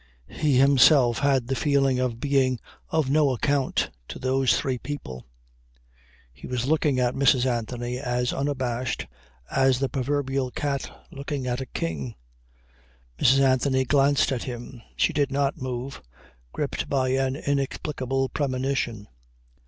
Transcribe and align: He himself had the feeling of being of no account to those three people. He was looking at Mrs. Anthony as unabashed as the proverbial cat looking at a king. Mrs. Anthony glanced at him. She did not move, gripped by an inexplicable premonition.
He 0.31 0.57
himself 0.57 1.19
had 1.19 1.45
the 1.45 1.53
feeling 1.55 1.99
of 1.99 2.19
being 2.19 2.59
of 2.89 3.07
no 3.11 3.29
account 3.33 3.91
to 4.07 4.17
those 4.17 4.57
three 4.59 4.79
people. 4.79 5.27
He 6.33 6.47
was 6.47 6.65
looking 6.65 6.99
at 6.99 7.13
Mrs. 7.13 7.45
Anthony 7.45 7.99
as 7.99 8.33
unabashed 8.33 9.05
as 9.51 9.77
the 9.77 9.89
proverbial 9.89 10.49
cat 10.49 10.89
looking 11.11 11.45
at 11.45 11.61
a 11.61 11.67
king. 11.67 12.15
Mrs. 13.19 13.41
Anthony 13.41 13.85
glanced 13.85 14.31
at 14.31 14.45
him. 14.45 14.81
She 14.95 15.13
did 15.13 15.31
not 15.31 15.61
move, 15.61 16.01
gripped 16.51 16.89
by 16.89 17.09
an 17.09 17.35
inexplicable 17.35 18.29
premonition. 18.29 19.07